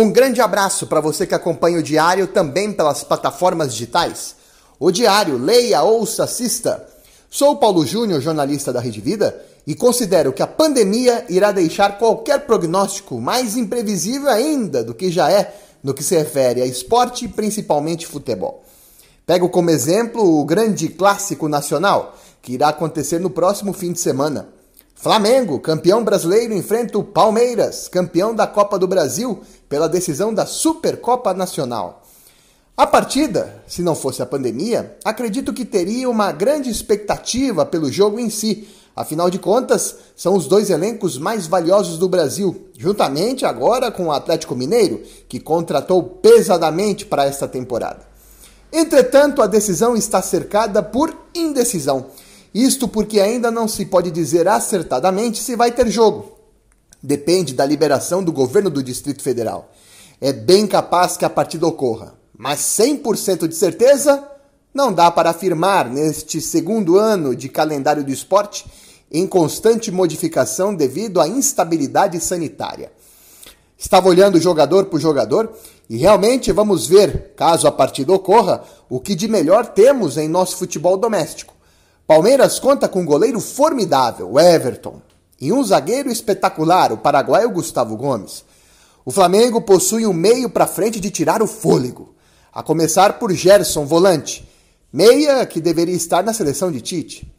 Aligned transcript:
Um 0.00 0.12
grande 0.12 0.40
abraço 0.40 0.86
para 0.86 1.00
você 1.00 1.26
que 1.26 1.34
acompanha 1.34 1.80
o 1.80 1.82
Diário 1.82 2.28
também 2.28 2.72
pelas 2.72 3.02
plataformas 3.02 3.72
digitais. 3.72 4.36
O 4.78 4.92
Diário, 4.92 5.36
leia, 5.36 5.82
ouça, 5.82 6.22
assista. 6.22 6.86
Sou 7.28 7.56
Paulo 7.56 7.84
Júnior, 7.84 8.20
jornalista 8.20 8.72
da 8.72 8.78
Rede 8.78 9.00
Vida, 9.00 9.44
e 9.66 9.74
considero 9.74 10.32
que 10.32 10.40
a 10.40 10.46
pandemia 10.46 11.24
irá 11.28 11.50
deixar 11.50 11.98
qualquer 11.98 12.46
prognóstico 12.46 13.20
mais 13.20 13.56
imprevisível 13.56 14.28
ainda 14.28 14.84
do 14.84 14.94
que 14.94 15.10
já 15.10 15.32
é 15.32 15.52
no 15.82 15.92
que 15.92 16.04
se 16.04 16.16
refere 16.16 16.62
a 16.62 16.64
esporte, 16.64 17.26
principalmente 17.26 18.06
futebol. 18.06 18.62
Pego 19.26 19.48
como 19.48 19.68
exemplo 19.68 20.22
o 20.22 20.44
grande 20.44 20.90
clássico 20.90 21.48
nacional, 21.48 22.16
que 22.40 22.52
irá 22.52 22.68
acontecer 22.68 23.18
no 23.18 23.30
próximo 23.30 23.72
fim 23.72 23.90
de 23.90 23.98
semana. 23.98 24.46
Flamengo, 25.00 25.60
campeão 25.60 26.02
brasileiro, 26.02 26.52
enfrenta 26.52 26.98
o 26.98 27.04
Palmeiras, 27.04 27.86
campeão 27.86 28.34
da 28.34 28.48
Copa 28.48 28.76
do 28.76 28.88
Brasil, 28.88 29.40
pela 29.68 29.88
decisão 29.88 30.34
da 30.34 30.44
Supercopa 30.44 31.32
Nacional. 31.32 32.02
A 32.76 32.84
partida, 32.84 33.62
se 33.68 33.80
não 33.80 33.94
fosse 33.94 34.22
a 34.22 34.26
pandemia, 34.26 34.96
acredito 35.04 35.52
que 35.52 35.64
teria 35.64 36.10
uma 36.10 36.32
grande 36.32 36.68
expectativa 36.68 37.64
pelo 37.64 37.92
jogo 37.92 38.18
em 38.18 38.28
si. 38.28 38.66
Afinal 38.96 39.30
de 39.30 39.38
contas, 39.38 39.94
são 40.16 40.34
os 40.34 40.48
dois 40.48 40.68
elencos 40.68 41.16
mais 41.16 41.46
valiosos 41.46 41.96
do 41.96 42.08
Brasil, 42.08 42.66
juntamente 42.76 43.46
agora 43.46 43.92
com 43.92 44.06
o 44.06 44.12
Atlético 44.12 44.56
Mineiro, 44.56 45.00
que 45.28 45.38
contratou 45.38 46.02
pesadamente 46.02 47.06
para 47.06 47.24
esta 47.24 47.46
temporada. 47.46 48.00
Entretanto, 48.72 49.42
a 49.42 49.46
decisão 49.46 49.94
está 49.96 50.20
cercada 50.20 50.82
por 50.82 51.16
indecisão 51.32 52.06
isto 52.54 52.88
porque 52.88 53.20
ainda 53.20 53.50
não 53.50 53.68
se 53.68 53.86
pode 53.86 54.10
dizer 54.10 54.48
acertadamente 54.48 55.42
se 55.42 55.56
vai 55.56 55.70
ter 55.72 55.88
jogo. 55.88 56.32
Depende 57.02 57.54
da 57.54 57.64
liberação 57.64 58.22
do 58.22 58.32
governo 58.32 58.70
do 58.70 58.82
Distrito 58.82 59.22
Federal. 59.22 59.70
É 60.20 60.32
bem 60.32 60.66
capaz 60.66 61.16
que 61.16 61.24
a 61.24 61.30
partida 61.30 61.66
ocorra, 61.66 62.14
mas 62.36 62.60
100% 62.60 63.46
de 63.46 63.54
certeza 63.54 64.26
não 64.74 64.92
dá 64.92 65.10
para 65.10 65.30
afirmar 65.30 65.88
neste 65.88 66.40
segundo 66.40 66.98
ano 66.98 67.34
de 67.36 67.48
calendário 67.48 68.02
do 68.04 68.10
esporte 68.10 68.66
em 69.10 69.26
constante 69.26 69.90
modificação 69.90 70.74
devido 70.74 71.20
à 71.20 71.28
instabilidade 71.28 72.20
sanitária. 72.20 72.92
Estava 73.76 74.08
olhando 74.08 74.40
jogador 74.40 74.86
por 74.86 75.00
jogador 75.00 75.52
e 75.88 75.96
realmente 75.96 76.50
vamos 76.52 76.86
ver, 76.86 77.32
caso 77.36 77.66
a 77.66 77.72
partida 77.72 78.12
ocorra, 78.12 78.64
o 78.90 79.00
que 79.00 79.14
de 79.14 79.28
melhor 79.28 79.66
temos 79.66 80.16
em 80.16 80.28
nosso 80.28 80.56
futebol 80.56 80.96
doméstico. 80.96 81.54
Palmeiras 82.08 82.58
conta 82.58 82.88
com 82.88 83.02
um 83.02 83.04
goleiro 83.04 83.38
formidável, 83.38 84.40
Everton, 84.40 85.02
e 85.38 85.52
um 85.52 85.62
zagueiro 85.62 86.10
espetacular, 86.10 86.90
o 86.90 86.96
paraguaio 86.96 87.50
Gustavo 87.50 87.94
Gomes. 87.98 88.46
O 89.04 89.10
Flamengo 89.10 89.60
possui 89.60 90.06
um 90.06 90.12
meio 90.14 90.48
para 90.48 90.66
frente 90.66 91.00
de 91.00 91.10
tirar 91.10 91.42
o 91.42 91.46
fôlego, 91.46 92.14
a 92.50 92.62
começar 92.62 93.18
por 93.18 93.30
Gerson, 93.30 93.84
volante, 93.84 94.48
meia 94.90 95.44
que 95.44 95.60
deveria 95.60 95.94
estar 95.94 96.24
na 96.24 96.32
seleção 96.32 96.72
de 96.72 96.80
Tite. 96.80 97.30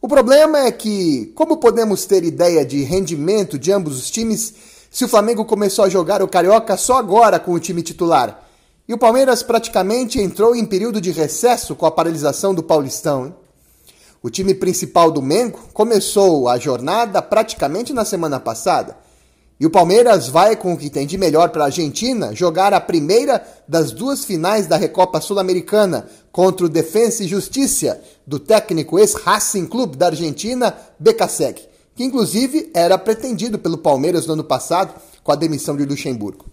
O 0.00 0.08
problema 0.08 0.58
é 0.60 0.72
que, 0.72 1.30
como 1.34 1.58
podemos 1.58 2.06
ter 2.06 2.24
ideia 2.24 2.64
de 2.64 2.82
rendimento 2.82 3.58
de 3.58 3.72
ambos 3.72 3.98
os 3.98 4.10
times 4.10 4.54
se 4.90 5.04
o 5.04 5.08
Flamengo 5.08 5.44
começou 5.44 5.84
a 5.84 5.90
jogar 5.90 6.22
o 6.22 6.28
Carioca 6.28 6.78
só 6.78 6.96
agora 6.96 7.38
com 7.38 7.52
o 7.52 7.60
time 7.60 7.82
titular? 7.82 8.42
E 8.88 8.94
o 8.94 8.98
Palmeiras 8.98 9.42
praticamente 9.42 10.18
entrou 10.18 10.56
em 10.56 10.64
período 10.64 10.98
de 10.98 11.10
recesso 11.10 11.74
com 11.74 11.84
a 11.84 11.90
paralisação 11.90 12.54
do 12.54 12.62
Paulistão. 12.62 13.26
Hein? 13.26 13.43
O 14.24 14.30
time 14.30 14.54
principal 14.54 15.10
do 15.10 15.20
Mengo 15.20 15.68
começou 15.74 16.48
a 16.48 16.58
jornada 16.58 17.20
praticamente 17.20 17.92
na 17.92 18.06
semana 18.06 18.40
passada. 18.40 18.96
E 19.60 19.66
o 19.66 19.70
Palmeiras 19.70 20.28
vai, 20.28 20.56
com 20.56 20.72
o 20.72 20.78
que 20.78 20.88
tem 20.88 21.06
de 21.06 21.18
melhor 21.18 21.50
para 21.50 21.64
a 21.64 21.66
Argentina, 21.66 22.34
jogar 22.34 22.72
a 22.72 22.80
primeira 22.80 23.46
das 23.68 23.90
duas 23.90 24.24
finais 24.24 24.66
da 24.66 24.78
Recopa 24.78 25.20
Sul-Americana 25.20 26.08
contra 26.32 26.64
o 26.64 26.70
Defensa 26.70 27.22
e 27.22 27.28
Justiça 27.28 28.00
do 28.26 28.38
técnico 28.38 28.98
ex-Racing 28.98 29.66
Club 29.66 29.94
da 29.96 30.06
Argentina, 30.06 30.74
Becaseg, 30.98 31.60
que 31.94 32.02
inclusive 32.02 32.70
era 32.72 32.96
pretendido 32.96 33.58
pelo 33.58 33.76
Palmeiras 33.76 34.26
no 34.26 34.32
ano 34.32 34.44
passado 34.44 34.94
com 35.22 35.32
a 35.32 35.36
demissão 35.36 35.76
de 35.76 35.84
Luxemburgo. 35.84 36.46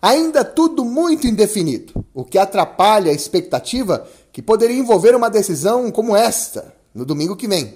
Ainda 0.00 0.44
tudo 0.44 0.84
muito 0.84 1.26
indefinido, 1.26 2.04
o 2.14 2.24
que 2.24 2.38
atrapalha 2.38 3.10
a 3.10 3.14
expectativa 3.14 4.06
que 4.32 4.40
poderia 4.40 4.78
envolver 4.78 5.16
uma 5.16 5.28
decisão 5.28 5.90
como 5.90 6.14
esta, 6.14 6.80
no 6.94 7.04
domingo 7.04 7.36
que 7.36 7.48
vem. 7.48 7.74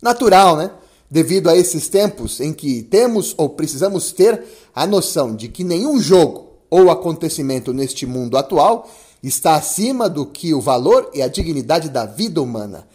Natural, 0.00 0.56
né? 0.56 0.70
Devido 1.10 1.48
a 1.48 1.56
esses 1.56 1.88
tempos 1.88 2.40
em 2.40 2.52
que 2.52 2.82
temos 2.82 3.34
ou 3.36 3.48
precisamos 3.50 4.12
ter 4.12 4.42
a 4.74 4.86
noção 4.86 5.34
de 5.34 5.48
que 5.48 5.62
nenhum 5.62 6.00
jogo 6.00 6.54
ou 6.68 6.90
acontecimento 6.90 7.72
neste 7.72 8.04
mundo 8.04 8.36
atual 8.36 8.90
está 9.22 9.54
acima 9.54 10.08
do 10.08 10.26
que 10.26 10.52
o 10.52 10.60
valor 10.60 11.10
e 11.14 11.22
a 11.22 11.28
dignidade 11.28 11.88
da 11.88 12.04
vida 12.04 12.42
humana. 12.42 12.86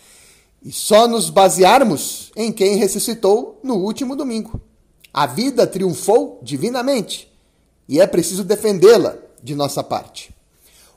E 0.62 0.72
só 0.72 1.08
nos 1.08 1.30
basearmos 1.30 2.32
em 2.36 2.52
quem 2.52 2.76
ressuscitou 2.76 3.60
no 3.64 3.76
último 3.76 4.16
domingo. 4.16 4.60
A 5.14 5.26
vida 5.26 5.66
triunfou 5.66 6.40
divinamente 6.44 7.32
e 7.88 8.00
é 8.00 8.06
preciso 8.06 8.44
defendê-la 8.44 9.18
de 9.42 9.56
nossa 9.56 9.84
parte. 9.84 10.36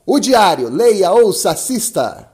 O 0.05 0.19
diário, 0.19 0.69
leia, 0.69 1.13
ouça, 1.13 1.53
assista. 1.53 2.32